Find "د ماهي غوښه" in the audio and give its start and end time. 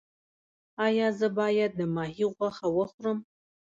1.75-2.67